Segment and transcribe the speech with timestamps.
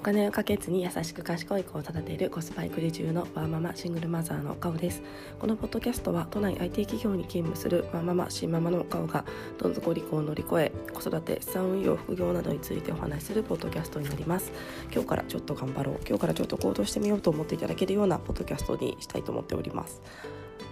[0.00, 5.02] お金をかけずに優しく賢い子を育てるコスパ育児中のワーママシングルマザーのカオです。
[5.38, 9.26] このポッドキャストは都内 IT 企業に勤務するワーママ新ママのカオが
[9.58, 14.50] どん底離婚を乗り越え子育て資産運用副業などについてお話しするポッドキャストになります。
[14.90, 16.00] 今日からちょっと頑張ろう。
[16.08, 20.00] 今日からちょっと行動してみようと思っていただけるようなポッドキャストにしたいと思っております。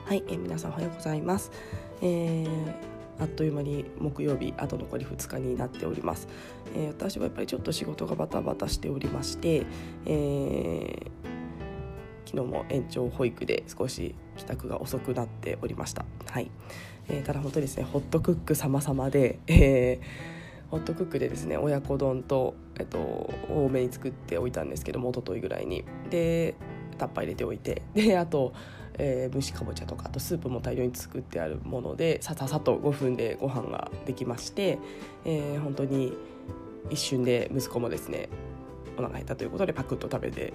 [0.06, 1.52] はい、えー、皆さんおはようございます、
[2.01, 6.29] えーあっという間に木曜日あと残り2日になっております、
[6.74, 9.66] えー、私はやっぱりちょっと仕事がバタバタしておりまして、
[10.06, 11.09] えー、
[12.25, 16.05] 昨日も延長保育で少し帰宅が遅くなっておりました。
[16.30, 16.51] はい、
[17.09, 25.84] えー、ただ本当にですねホットクック様々で、えー、ホットクックでですね親子丼と、えっと、多めに作っておいたんですけども一昨日ぐらいに。
[26.11, 26.55] で
[26.98, 27.83] タッパー入れておいて。
[27.95, 28.53] であと
[28.98, 34.79] えー、蒸しかぼちゃとかあとスープも大量に作ってあるものでさささと5分でご飯ができまして、
[35.25, 36.12] えー、本当に
[36.91, 38.28] 一瞬で息子もですね
[38.97, 40.53] お腹減ったということでパクッと食べて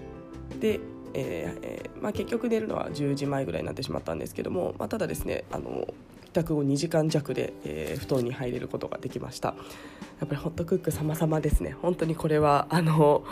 [0.60, 0.80] で、
[1.14, 5.88] えーまあ、結局寝るのは10時前ぐらいになってしまったんですけども、まあ、ただですねあの
[6.26, 9.50] 帰宅後2時間弱で、えー、布団に入れることができました。
[10.20, 11.76] やっぱりホットクック様々ですね。
[11.82, 13.24] 本当にこれはあの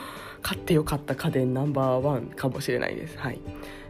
[0.43, 3.17] 買ってよかった家電ナンバーワンかもしれないです。
[3.17, 3.39] はい。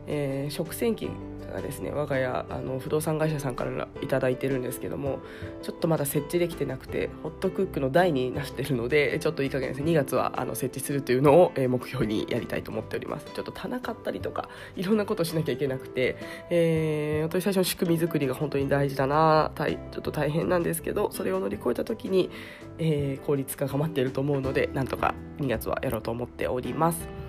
[0.08, 1.10] えー、食洗機
[1.52, 5.20] がですね我が家あの不動産会社さんから頂いてるんですけども
[5.62, 16.18] ちょっとまだ設置できてなくてホットクックの台になってるのでちょっといい加減ですね2月はあの設置するというのを、えー、目標にやりたいと思っておりますちょっと棚買ったりとかいろんなことしなきゃいけなくて、
[16.50, 22.30] えー、本当に最初の仕組み作りが本当に大事だなちょっと大変なんですけどそれを乗り越えた時に、
[22.78, 27.21] えー、効率化が待っていると思うのでなんとか2月はやろうと思っております。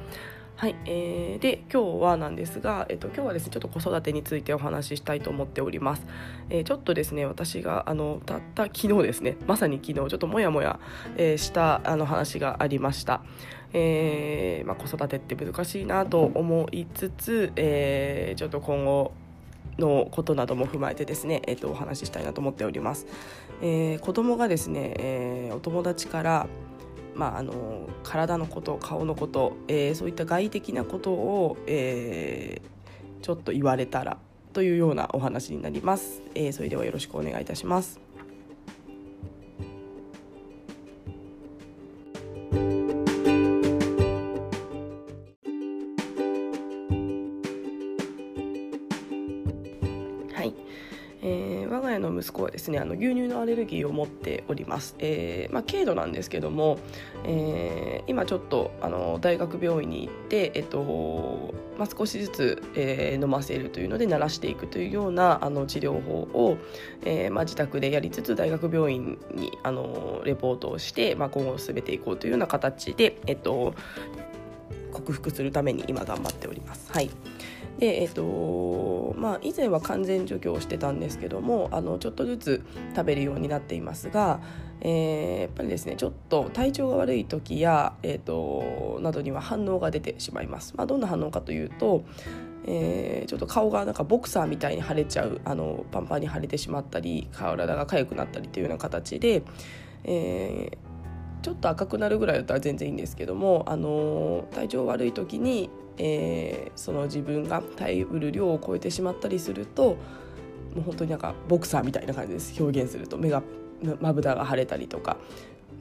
[0.56, 6.06] はい、えー、で今日はなんですが、えっと、今日はですねちょっと子育てについてお話ししたいと思っております、
[6.50, 10.78] えー、ちょっとですね私があのたった昨日ですねまさに昨日ちょっともやもや、
[11.16, 13.22] えー、したあの話がありました
[13.74, 19.12] えーまあ、子育てって難しいなと思いつつ、えー、ちょっと今後
[19.78, 23.06] のことなども踏まえてですね、えー、とお話ししたいなと思っております。
[23.62, 26.46] えー、子供がですね、えー、お友達から
[27.14, 34.18] まあ、あの体のこと顔のこと、えー、そういった外的なことを、えー、ちょっと言われたら
[34.52, 38.01] というようなお話になります、えー、それではよろしくお願いいたします。
[51.22, 56.78] えー、我が家の息子はですねあの牛乳のアレルギーを持っております、えーまあ、軽度なんですけども、
[57.24, 66.58] えー、今ちょっとあの大学病院に行って、えっとまあ、少しずつ、えー、飲ませるというので慣らしていくというようなあの治療法を、
[67.02, 73.74] えーまあ、自宅でやりつつ大学病院にあのレポートをして、まあ、今後進めていこうというような形で、えっと、
[74.92, 76.92] 克服するために今頑張っております。
[76.92, 77.10] はい
[77.78, 84.40] でえっとまあ、以前は完全除去をしてたんですけどもあのちょっとずつ食べるようになっていますが、
[84.80, 90.74] えー、やっぱりですねちょっと体調が悪い時や、えーと、などには反応が出てしまいます。
[90.76, 92.04] まあ、どんな反応かというと
[92.64, 99.42] えー、ちょっと顔がなんかボクサーみたいに腫れちゃうあのパンパンに腫れてしまったり体が痒くなったりというような形で、
[100.04, 100.76] えー、
[101.42, 109.96] ちょっと赤くなるぐらいだったら全然いいんですけども、あの体調悪い時に、えー、その自分が耐えうる量を超えてしまったりすると
[110.74, 112.62] もう本当になんかボクサーみたいな感じです。
[112.62, 113.42] 表現すると目が
[114.00, 115.16] まぶたが腫れたりとか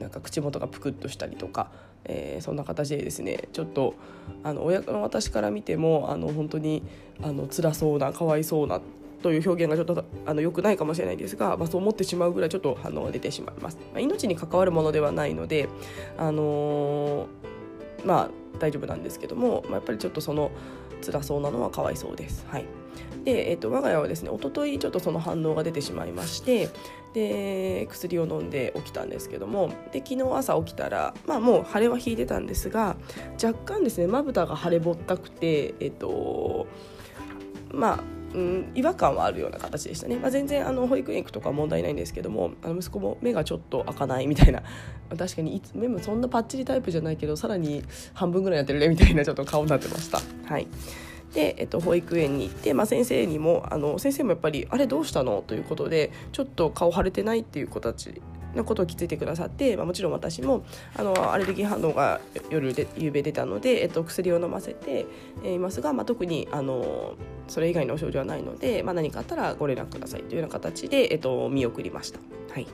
[0.00, 1.70] なんか口元がぷくっとしたりとか、
[2.04, 3.94] えー、そんな形でですねちょっと
[4.42, 6.82] あの親の私から見てもあの本当に
[7.22, 8.80] あの辛そうなかわいそうな
[9.22, 13.78] という表現がちょっとあの良くないかもしれないですが、まあ、そう思ってしまうぐらいちょっと反応が出てしまいます。
[13.92, 15.68] まあ、命に関わるものではないので、
[16.18, 20.50] あのー、まあ大丈夫なんですけども、まあ、やっぱりちょっとその
[21.04, 22.44] 辛そうなのはかわいそうです。
[22.48, 22.66] はい
[23.24, 26.68] で、えっと、我が家はですね一昨日ちょっとその反応が出てしまいまして
[27.14, 32.96] で薬を飲んで起きたんですけどもで昨日朝起きたら、まあ、もう腫れは引いてたんですが
[33.42, 36.66] 若干ですねまぶたが腫れぼったくてえっと
[37.70, 38.00] まあ
[38.34, 44.62] うん、違和感はあるような形でしたね、まあ、全然あの保育園行くとかは問題ないんですけどもあの息子も目がちょっと開かないみたいな
[45.16, 47.82] 確かにいつ目もそんなパッチリタイプじゃないけどさらに
[48.14, 50.20] 半分ぐらいやってるねみたいなちょっと顔になってました。
[50.46, 50.66] はい
[51.34, 58.20] で、えっと、保育園に行って、まあ、先生にもあの先生もやっぱり「あれどうしたの?」ということでちょっと顔腫れてないっていう子たち
[58.54, 60.64] のことを気づいてくださって、まあ、もちろん私も
[60.96, 62.20] あのアレルギー反応が
[62.50, 65.06] 夜で夕べ出たので、えっと、薬を飲ませて
[65.44, 67.14] いますが、まあ、特にあの
[67.48, 72.20] それ以外の症状はないので、まあ、何かあったらご連絡くださいというような形で、えっと、見送りました。
[72.50, 72.66] はい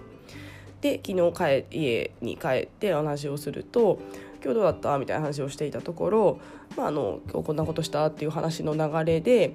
[0.80, 3.98] で昨日帰家に帰ってお話をすると
[4.44, 6.38] 今日どうだった?」みたいな話をしていたところ
[6.78, 9.54] 「まあ、あの今日こんなことした?」っていう話の流れで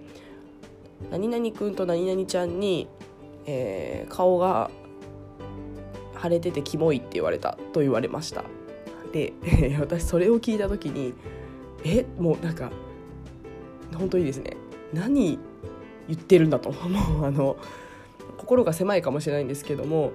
[1.11, 2.87] 「何々くんと何々ちゃんに、
[3.45, 4.69] えー、顔が
[6.23, 8.45] 腫れててキモいって言われた」と言われました。
[9.11, 9.33] で
[9.79, 11.13] 私それを聞いた時に
[11.83, 12.71] えもうなんか
[13.95, 14.57] 本当にですね
[14.93, 15.37] 何
[16.07, 17.57] 言ってるんだと もうあの
[18.37, 20.11] 心が狭いかもしれないんですけども、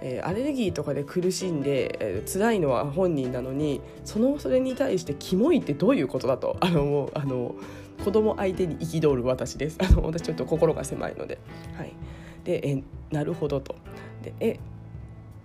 [0.00, 6.56] えー、アレルギーとかで苦しんで、えー、辛いのは本人なのにそのそれに対してキモいってどういうことだと？
[6.60, 7.54] あのもうあの
[8.04, 9.78] 子供相手に憤る私です。
[9.80, 11.38] あの私ちょっと心が狭いので、
[11.76, 11.92] はい、
[12.44, 13.76] でえなるほどと。
[14.22, 14.58] でえ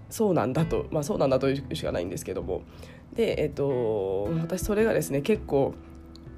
[0.09, 2.62] そうなんだとまあそうなんだというしかないんですけども。
[3.13, 5.74] でえっ、と私それがですね結構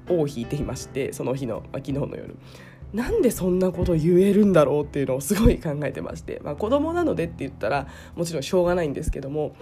[0.08, 2.36] 尾を引いていましてその日の、まあ、昨日の夜。
[2.92, 7.86] なんでそんなこと言えるんだろうっていうのをすごい考えてまして、まあ、子供なのでって言ったら
[8.16, 9.54] もちろんしょうがないんですけども。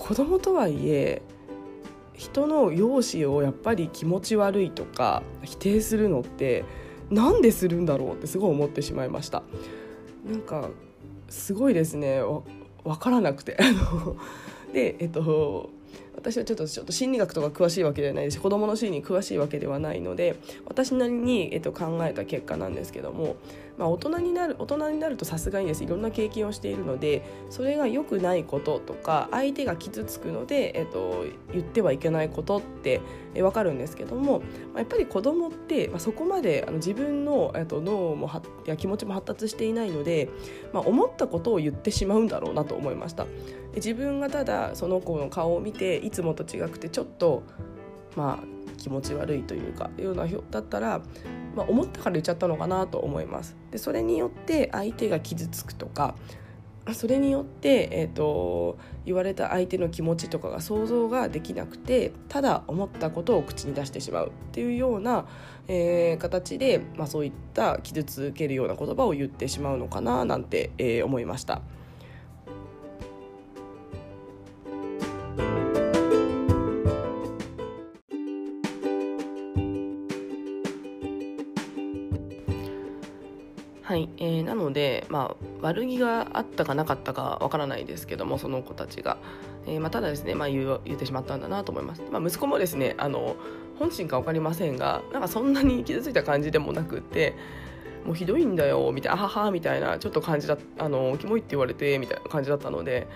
[0.00, 1.20] 子供とはいえ
[2.14, 6.64] 人の容姿をやっぱり気持ち悪いとか否定するのって
[7.10, 9.42] なんでするんだろうってすごい思ってしまいました。
[10.26, 10.70] なんか
[11.28, 12.22] すごいですね。
[12.84, 13.56] 分からなくて。
[14.72, 15.70] でえっと
[16.20, 20.36] 私はちょっとちょっと心理学とか詳しいわけではないし子どもの心理に詳しいわけではないので
[20.66, 23.36] 私なりに、えっと、考えた結果なんですけども、
[23.80, 33.00] まあ、大人になる大人になるとさすがにですいろんな経験をしているのでそれが良くないこととか相手が傷つくので、えっと、言ってはいけないことって
[33.32, 34.44] 分かるんですけども、ま
[34.76, 38.30] あ、やっぱり子供って、まあ、そこまであの自分の、えっと、脳も
[38.66, 40.28] や気持ちも発達していないので、
[40.74, 43.26] まあ、思ったことを言ってしまうんだろうなと思いました。
[43.74, 47.44] 自分がただその子の顔を見ていつもと違くてちょっと
[48.16, 51.00] まあ気持ち悪いというかようなだったら、
[51.54, 53.56] まあ、思ったから言っちゃったのかなと思います。
[53.70, 56.14] でそれによって相手が傷つくとか
[56.94, 65.26] それによって、えーと、言われた相手の気持ちとかが想像ができなくてただ思ったことを口に出してしまうっていうような、
[65.68, 71.62] えー、形で、まあ、そういった傷つけるような言葉を言ってしまうのかななんて、えー、思いました。
[84.70, 89.18] ので、まあ、悪気があったかなかったかわからないですけどもその子たちが、
[89.66, 93.36] えーまあ、ただですね、まあ言う、言ってしまったんだなと思います、まあ、息子もですねあの
[93.78, 97.34] 本心か分かりませんがなんかそんなに傷ついた感じでもなくって
[98.04, 103.08] もうひどいんだよみたいなあははみたいなちょっと感じだあのキモいって言われてみたいな感じだったので、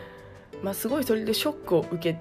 [0.62, 2.18] まあ、すごいそれでショックを受け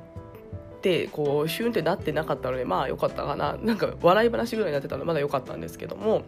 [0.81, 3.57] てこうシュンってなってなかったのでまあ良かったかな。
[3.61, 6.23] なんか笑い話ぐらいになってたのでまだ良かったんですけども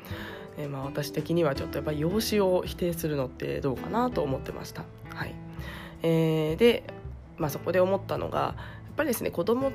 [0.58, 4.84] え、まあ、私的にはちょっとやっぱり養子を否定するのってどうかなと思ってました。
[5.14, 5.36] はい。
[6.04, 6.84] えー、で、
[7.38, 8.56] まあ、そこで思ったのがや
[8.92, 9.72] っぱりですね子供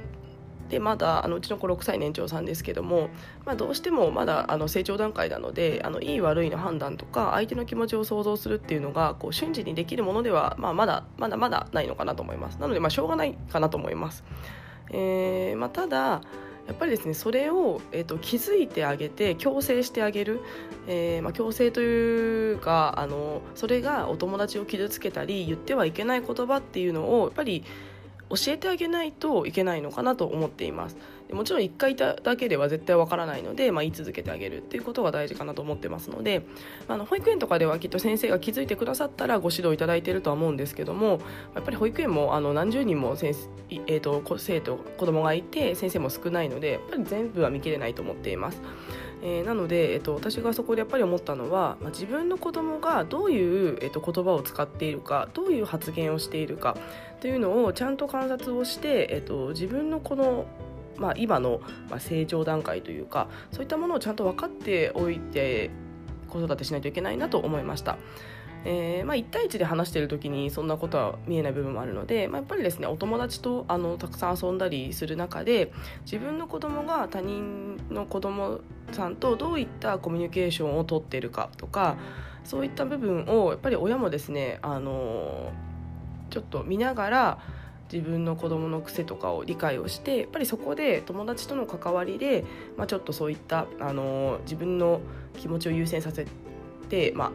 [0.68, 3.10] でまだあのうちの子6歳年長さんですけども、
[3.44, 12.58] まあ、どうしてもまだあの成長段階なのであのいい悪いの判断とか相手の気持ちを想像するっていうのがこう瞬時にできるものでは、まあ、まだまだまだないのかなと思います。
[12.58, 14.22] なのでまあしょうがないかなと思います、
[14.92, 16.22] えーまあ、ただ
[16.70, 20.40] やっぱりですねそれを、えーと、気づいてあげて強制してあげる、
[20.86, 27.64] えーまあ、強制というかあのそれがお友達を傷つけたり言ってはいけない言葉っていうのをやっぱり
[28.30, 30.96] 教えてあげないといけないのかなと思っています
[31.32, 36.44] もちろん1回いただけでは絶対わからないので、まあ、言い続けてあげるっていうことが大事かなと思ってますので、
[36.88, 41.20] あの保育園とかではきっと先生が気づいてくださったらご指導いただいているとは思うんですけども
[41.54, 43.48] やっぱり保育園もあの何十人も先生、
[43.86, 48.60] えーと、生徒子供がいて先生も少ないのでやっぱり全部は見切れないと思っています。
[49.22, 56.74] えー、なので、えーと、私がそこでやっぱり思ったのは、まあ、自分の子供がどういう、えーと言葉を使っているかどういう発言をしているか
[57.20, 60.46] というのをちゃんと観察をして、えっと、自分のこの、
[60.96, 61.60] まあ、今の、
[61.98, 65.70] 成長段階というかそういったものをちゃんと分かっておいて
[66.28, 67.98] 子育てしないといけないなと思いました。
[68.64, 75.72] えーまあ、1対1で話している時にそんなことは見えない部分もあるので、まあ、やっぱりですねお友達とあのたくさん遊んだりする中で
[76.04, 78.60] 自分の子供が他人の子供
[78.92, 81.96] さんとどういったコミュニケーションをとっているかとか
[82.44, 85.69] そういった部分をやっぱり親もですねあのー
[86.30, 87.38] ちょっと見ながら
[87.92, 92.44] 自分の子供の癖とかを理解をしてやっぱりそこで友達との関わりで、
[92.76, 95.00] まあ、ちょっとそういったあの自分の
[95.36, 96.26] 気持ちを優先させ
[96.88, 97.30] て、まあ、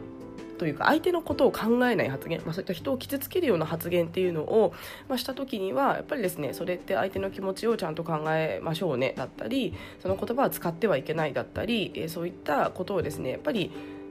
[0.56, 4.72] というか相手のことを考えない発言、まあ、そういった人を傷つけるような発言っていうのを、
[5.08, 13.70] まあ、した時にはやっぱりですねそれって相手の気持ちをちゃんと考えましょうねだったりその言葉は使ってはいけないだったり、えそういったことをですねやっぱり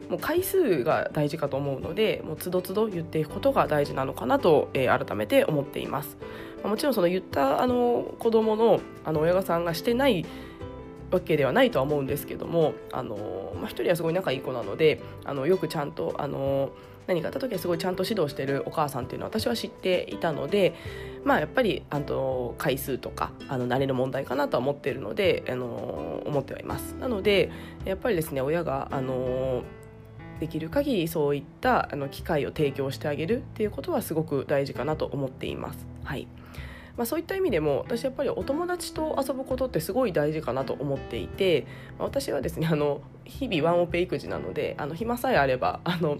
[0.09, 6.17] もう回数が大事かと思うのでもうつどつど言っていくことが大事なのかなと、えー、改めて思っています。
[6.63, 10.25] もちろんその言ったあの子供のあの親御さんがしてない
[11.11, 16.71] わけではないとは思うんですけどもあの、まあ、1人はすごい仲いい子なのであのよくちゃんとあの
[17.07, 20.73] 何かあった時はすごいちゃんと指導してるお母さんっていうのは私は知っていたので、
[21.23, 27.51] まあ、やっぱりあの回数とかあの慣れの問題かなとは思っているのであの思ってはいますなので
[27.85, 29.63] やっぱりですね親があの
[30.39, 35.85] できる限りそういったあの機会を提供してあげるっていうことはすごく大事かなと思っています。
[36.03, 36.27] はい
[36.97, 41.67] まあ、そういった意味でも私やっぱりお友達と遊ぶことってすごい大事かなと思っていて、
[41.99, 46.19] まあ、私はですねあの日々ワンオペ育児なのであの暇さえあればあの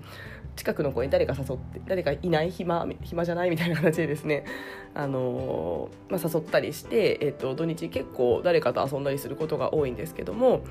[0.55, 4.45] 近くの子に誰か誘って誰かいない暇暇じゃないみたいな形でですね、
[4.93, 10.61] あのまあ、誘ったりして、えーと、土日結構誰かと遊んだりすることが多いんですけども、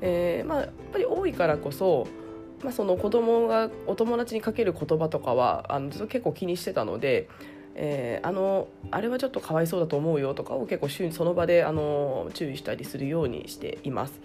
[0.00, 2.06] えーまあ、やっぱり多いからこそ
[2.62, 7.28] まあ、その子供がお友達にかける言葉とかはあのずっと結構気にしてたので、
[7.74, 14.20] えー、あのあれはちょっとかわいそうだと思うよとかを結構その場であの注意したりするようにしています。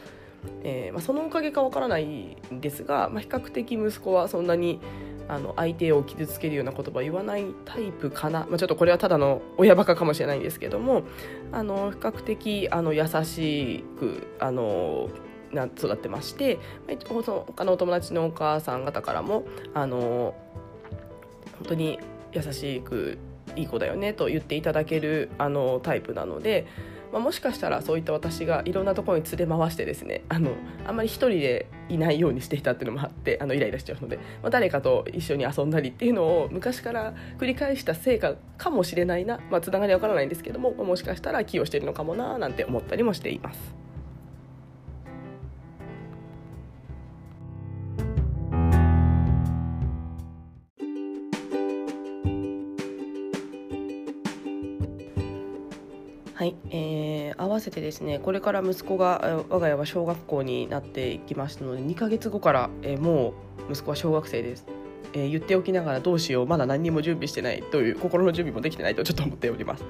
[0.63, 4.79] えーまあ、そのおかげかわからないんですが、まあ、比較的息子はそんなに
[5.27, 11.03] あの相手を傷つけるような言葉を言わないタイプかな、まあ、ちょっとこれはただの親バカかもしれないんですけども
[11.51, 15.09] あの比較的あの優しくあの
[15.53, 16.59] な育ってまして
[17.07, 19.43] 他のお友達のお母さん方からも
[19.73, 20.33] あの
[21.59, 21.99] 本当に
[22.33, 23.17] 優しく
[23.55, 26.65] いい子だよねと言っていただけるあのタイプなので、
[27.11, 30.51] まあ、もしかしたらそういった私がいろんなところに連れ回してですねあの
[30.87, 43.90] あんまり一人でいないようにしていたっていうのもあってあのイライラしちゃうので、まあ、誰かと一緒に遊んだりっていうのを昔から繰り返した成果かもしれないな、まあ、つながりは分からないんですけどももしかしたら寄与してるのかもななんて思ったりもしています。
[57.61, 63.33] せてですねこれから息子が我が家は小学校になっていきましたので2ヶ月後から、え、も
[63.69, 64.65] う息子は小学生です、
[65.13, 66.47] え、言っておきながらどうしよう。
[66.47, 69.83] まだ何にも準備してないという心の準備もできてないとちょっと思っております、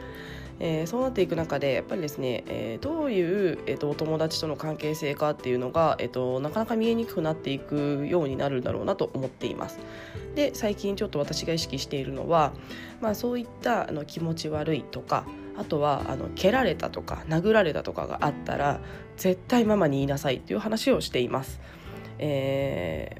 [0.60, 9.80] えー、そうなっていく中でやっぱりですね、えー、どういう、えーと、お友達との関係性かっていうのが、えーとなかなか見えにくくなっていくようになるんだろうなと思っています。
[10.36, 12.54] で最近ちょっと私が意識しているのは、
[13.02, 15.26] まあ、そういったあの気持ち悪いとか
[15.58, 18.80] あとはあの蹴られたとか殴られたとかがあったら
[19.18, 21.60] 絶対ママに言いなさいっていう話をしています。
[22.20, 23.18] え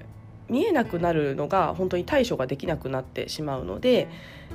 [0.50, 4.08] ー、見えなくなるのが本当に対処ができなくなってしまうので、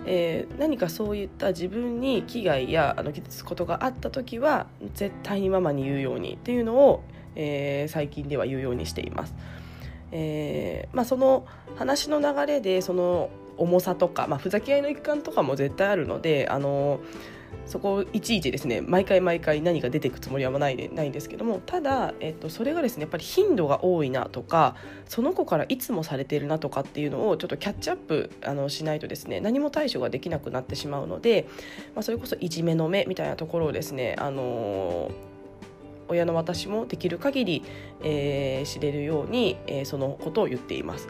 [0.06, 7.02] えー、何かそういった自分に危害やあの傷つくことがあった時は絶対にママに言うようにっていうのを、
[7.34, 9.34] えー、最近では言うようにしています。
[10.12, 13.28] えーまあ、その話の流れでその
[13.58, 17.00] 重さとか、まあ、ふざけ合いの一環とかも絶対あるのであの
[17.64, 24.76] そこをいちいちですね毎回毎回何が出ていくつもりはないでないんですけどもただ、えっと、それがですねやっぱり頻度が多いなとか
[25.08, 31.48] その子からいつもされてるなとかっていうのをちょっとキャッチアップあのしないとですね何も対処ができなくなってしまうので、
[31.94, 35.10] まあ、それこそいじめの目みたいなところをですねあの
[36.08, 37.64] 親の私もできる限り、
[38.02, 41.08] えー、知れるように、えー、そのことを言っています。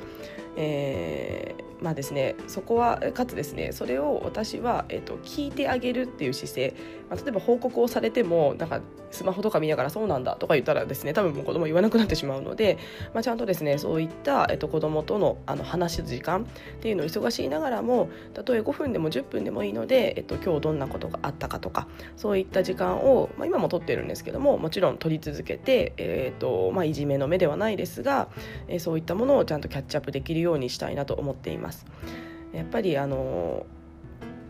[0.57, 6.75] えーまあですね、そこはかつですねそれを私は、えーと、聞いてあげるっていう姿勢、
[7.11, 8.81] まあ、例えば報告をされてもなんか
[9.11, 12.79] スマホとか見ながらそうなんだとか言ったらですね多分もう子供言わなくなってしまうので、
[13.15, 16.45] まあ、ちゃんとですねそういった、えーと、子供とのあの話す時間っ
[16.81, 28.29] ていうのを忙しいながらもたとえ5分でも10分でもいいので、えーと、今日どんなことがあったかとかそういった時間を、まあ、今も取ってるんですけどももちろん取り続けて、えーとまあ、いじめの目ではないですが、
[28.69, 31.66] えー、そういったものをちゃんとキャッチアップできるようにしたいなと思っています。
[32.53, 33.67] やっぱりあの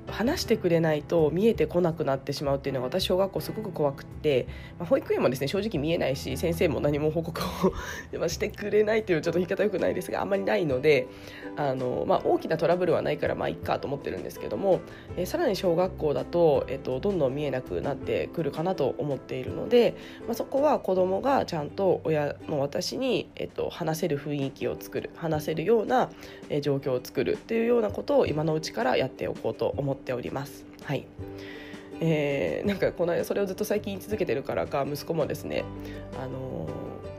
[0.08, 4.46] 話してくれないと見えてこなくなってしまうっていうのが私小学校すごく怖くって、
[4.78, 7.40] まあ、保育園もですね正直見えないし先生も何も報告
[8.18, 11.08] をしてくれないというちょっと言い方よくないですがあんまりないので
[11.56, 14.80] あの、まあ、大きなトラブルはないからまあいっかと思ってるんですけども、
[15.16, 19.96] え、さらに小学校だと、えーと、どんどん見えなくなってくるかなと思っているので、
[20.26, 26.10] まあ、そこは子どもがちゃんと親の私に、えーと、話せる雰囲気を作る話せるような、
[26.48, 29.95] え、状況を作るっていうようなことを今のうちからやっておこうと思ってます。
[29.96, 30.64] っております。
[30.84, 31.06] はい
[32.00, 35.64] えー、なんかこの間それをずっと最近言い続けてるからか息子もですね、
[36.22, 36.68] あの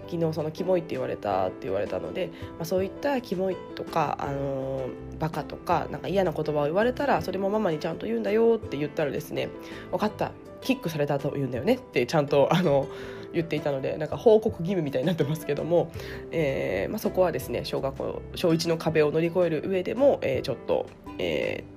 [0.08, 9.50] ー、昨日そのキモいって言われたって言われたので、まあ、そういったキモいとか、あのー、バカとかなんか嫌な言葉を言われたらそれもママにちゃんと言うんだよって言ったらですね
[9.92, 10.32] 分かった
[10.62, 12.88] キックされたと言うんだよねってちゃんとあの
[13.34, 15.92] 言っていたのでなんか報告義務みたいになってますけども、
[16.32, 20.88] えーまあ、そこはですね小学校小1の壁を乗り越える上でも、えー、ちょっと、
[21.20, 21.64] え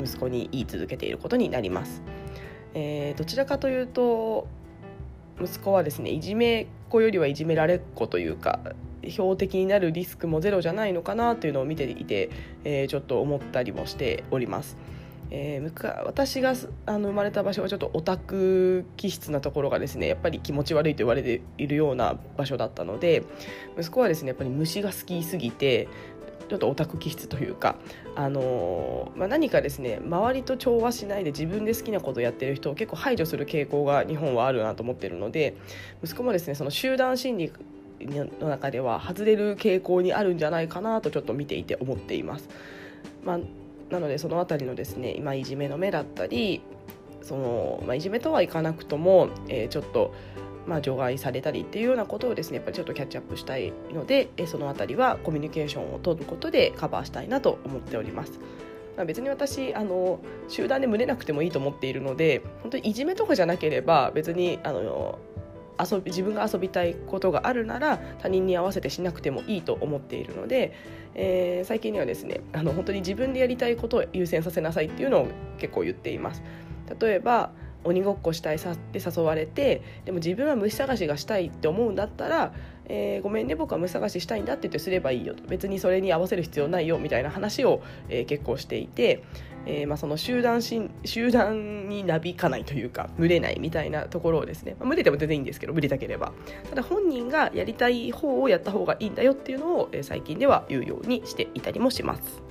[0.00, 2.02] 息子に言い続けていることになります。
[2.74, 4.46] えー、どちらかというと
[5.40, 8.60] 息子はですねいじめっ子よりはいじめられっ子というか
[9.02, 12.30] 標的になるリスクもゼロじゃないのかなというのを見ていて、
[12.64, 14.76] えー、ちょっと思ったりもしております。
[15.30, 16.54] えー、私が
[16.86, 23.24] あの生まれた場所はちょっとオタク気質なところがですねやっぱり気持ち悪いと言われているような場所だったので
[23.78, 25.88] 息子はですねやっぱり虫が好きすぎて
[26.48, 27.76] ちょっとオタク気質というか、
[28.16, 35.56] あのー、まあ、何かですね周りと調和しないで自分で好きなことをやってる人を結構排除する傾向が日本はあるなと思ってるので
[36.02, 37.52] 息子もですねその集団心理
[38.00, 42.48] の中では外れる傾向にあるんじゃないかなとちょっと見ていて思っています。
[43.24, 43.38] まあ、
[43.90, 46.62] なのでその辺りのですね今いじめの目だったり
[47.22, 50.14] その、まあ、いじめとはいかなくとも、えー、ちょっと、
[50.68, 58.38] まあ、除外されたりっていうようなことをですねやっぱりちょっとキャッチアップしたいので、えー、その辺りはコミュニケーションを取ることでカバーしたいなと思っております。
[58.96, 65.18] まあ、別に私あの集団で群れなくてもいいと思っているので本当にいじめとかじゃなければ別にあの
[65.78, 70.74] 遊び自分が遊びたいことがあるなら他人に合わせてしなくてもいいと思っているので、
[71.14, 76.42] えー、最近にはですねあの本当に自分でやりたいことを優先させなさいっていうのを結構言っています。
[77.00, 77.52] 例えば
[77.84, 82.52] 鬼ごっこしたいさって誘われてでも自分は虫探しがしたいって思うんだったら、
[82.86, 85.44] えー、ごめんね僕は虫探ししたいんだって言ってすればいいよと。
[85.44, 89.22] 別にそれに合わせる必要ないよみたいな話を、えー、結構していて、
[89.66, 96.32] えー、まあ、その集団し集団になびかないというか群れないみたいなところをですね、まあ、群れても全然いいんですけど群れたければ。
[96.68, 102.42] ただ本人がやりたい方をやった方がいいんだよっていうのを、え最近では言うようにしていたりもします。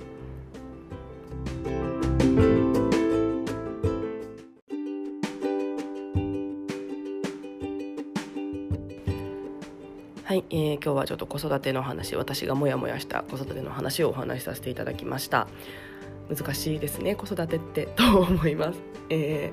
[10.28, 15.48] はい、えー、今日はちょっと子育ての話私がモヤモヤした子育ての話をお話しさせていただきました。
[16.28, 19.50] 難しいですね子育てってと思います、 え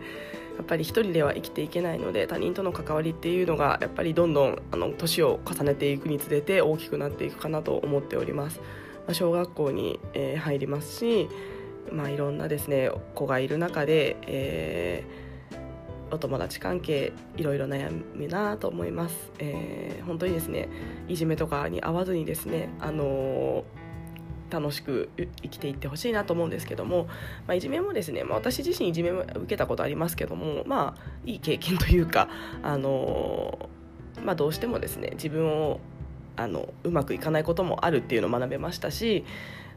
[0.53, 11.29] ー、やっぱり一人では生きていけないので他人との関わりっていうのがやっぱりどんどんあの年を重ねていくにつれて大きくなっていくかなと思っております、まあ、小学校に、えー、入りますし
[11.89, 15.24] まあいろんなですね子がいる中で、えー、
[16.11, 20.69] お友達関係いろいろ悩むなと思います、えー、本当にですね
[21.07, 23.85] いじめとかに合わずにですねあのー
[24.49, 27.05] 楽しく生きていってほしいなと思うんですけども、
[27.47, 32.29] まあ、いじめもですね、まあ、私自身いじめも受けたことありますけどもまあいい経験というか、
[32.61, 33.69] あの
[34.23, 35.79] まあ、どうしてもですね自分を
[36.37, 39.25] あのうまくいかないこともあるっていうのを学べましたし、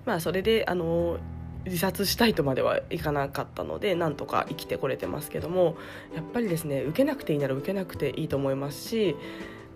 [0.05, 1.19] まあ、それで、あの
[1.65, 5.77] 自殺したいとまではいかなかったのでなんとか生きてこれてますけども
[6.15, 9.17] やっぱりですね受けなくていいなら受けなくていいと思いますし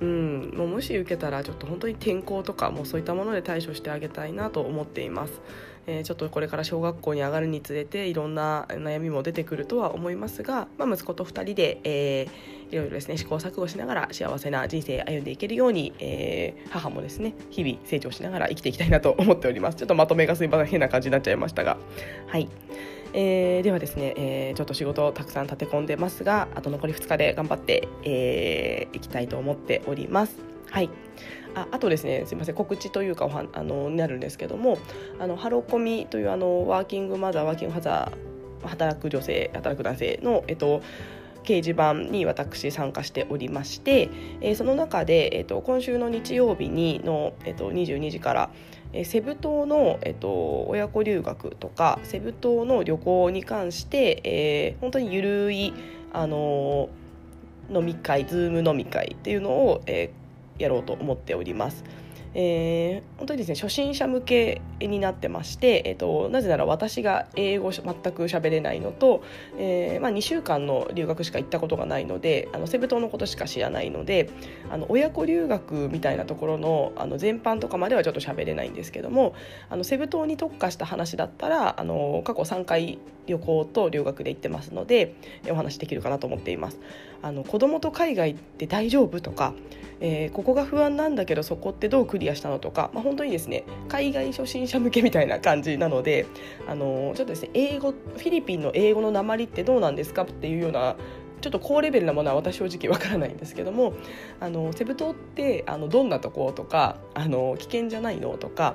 [0.03, 5.41] うん、もうもし受けたらちょっと本当に転校とかもうそういったもので対処してあげたいなと思っています。
[5.87, 19.77] えー、ちょっとこれから小学校に上がるにつれていろんな悩みも出てくるとは思いますが、まあ、息子と2人で、えー、いろいろですね試行錯誤しながら幸せな人生歩んでいけるように、えー、母もですね日々成長しながら生きていきたいなと思っております。
[19.77, 20.67] ちょっとまとめがすいません。
[20.67, 21.77] 変な感じになっちゃいましたが。
[22.27, 22.49] はい。
[23.15, 30.52] えー、ではですね、えー、ちょっと仕事をたくさん立て込んでますがあと残り2日で頑張ってい、えー、きたいと思っております。
[30.73, 30.91] はい。
[31.55, 34.79] ああとですねすみません告知というかおはあのなるんですけども
[35.19, 40.83] あのハロコミというあのワーキングマザーワーキングファザー働く女性働く男性のえっと
[41.45, 44.09] 掲示板に私参加しておりまして、
[44.41, 48.51] えー、その中で、えーと、今週の日曜日にの、えーと、22時から、
[48.93, 55.75] えセブ島の、えっと、親子留学とかセブ島の旅行に関して、えー、本当にゆるい、
[56.13, 60.22] あのー、飲み会ズーム飲み会っていうのを、えー、
[60.63, 61.85] やろうと思っております。
[62.35, 69.23] えー、本当にですね初心者向けになってまして、えーと、なぜなら私が英語全く喋れないのと、
[69.59, 74.31] えーまあ、2週間の留学しか行ったことがないのであのセブ島のことしか知らないので
[74.71, 79.35] あの親子留学みたいなところのあの全般とかまではちょっと喋れないんですけども
[79.69, 85.15] あのセブ島に特化した話だったらあの過去3回旅行と留学で行ってますので
[85.49, 86.81] お話できるかなと思っています。
[87.23, 89.55] あの子供と海外って大丈夫とか
[90.05, 96.27] えー、ここが不安なんだけどそこってどうクリアしたのとか、まあ、本当にですね海外初心者向けみたいな感じなので、
[96.67, 100.97] あの、ちょっとですね英語フィリピンの英語の鉛ってどうなんですかっていうような
[101.41, 103.95] ちょっと高レベルなものは私正直わからないんですけども
[104.41, 108.75] あのセブ島ってあのどんなとことかあの危険じゃないのとか、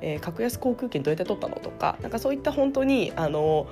[0.00, 3.68] えー、格安航空券どうやって取ったのとかなんかそういった本当にあの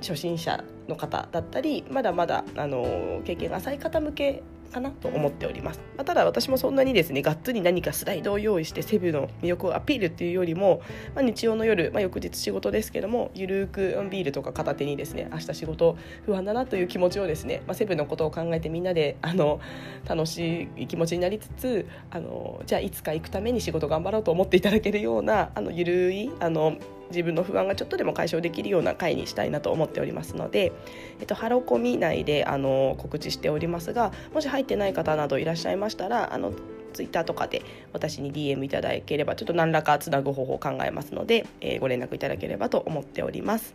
[0.00, 10.80] 初心者の方だったりまだまだあの経験が浅い方向けかなと思っております、まあ、ただ私もそんなにですねがっつり何かスライドを用意してセブの魅力をアピールっていうよりも、
[11.14, 19.60] まあ、日曜の夜、まあ、翌日仕事ですけどもゆるーくビールとか片手にですね明日仕事不安だなという気持ちをですね、まあ、セブのことを考えてみんなであの
[20.06, 26.76] 楽しい気持ちになりつつあのじゃあいつか行くために仕事頑張ろうと思っていただけるようなあのゆるいあの
[27.10, 30.72] 自分の不安がちょっとでも解消できるような回にしたいなと思っておりますので、
[31.20, 36.52] えっと、ハロコミ内であの告知しておりますがもし入ってない方などいらっしゃいましたらあの
[36.92, 43.74] ツイッターとかで私に DM いただければちょっと何らかつなぐ方法を考えますので、えー、ご連絡いただければと思っております。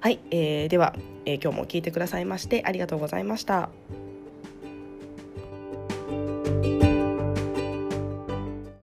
[0.00, 3.70] はい、えー、では、えー、今日も聞いてくださいましてありがとうございました。